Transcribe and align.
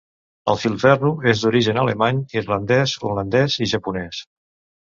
El 0.51 0.55
filferro 0.61 1.11
és 1.33 1.43
d'origen 1.43 1.81
alemany, 1.83 2.23
irlandès, 2.41 2.97
holandès 3.11 3.63
i 3.67 3.73
japonès. 3.75 4.25